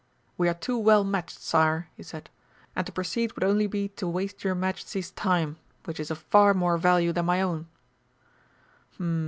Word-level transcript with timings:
"We 0.35 0.49
are 0.49 0.55
too 0.55 0.79
well 0.79 1.03
matched, 1.03 1.39
Sire," 1.39 1.87
he 1.95 2.01
said, 2.01 2.31
"and 2.75 2.87
to 2.87 2.91
proceed 2.91 3.33
would 3.35 3.43
only 3.43 3.67
be 3.67 3.89
to 3.89 4.07
waste 4.07 4.43
your 4.43 4.55
Majesty's 4.55 5.11
time, 5.11 5.57
which 5.85 5.99
is 5.99 6.09
of 6.09 6.17
far 6.17 6.55
more 6.55 6.79
value 6.79 7.13
than 7.13 7.27
my 7.27 7.39
own." 7.39 7.67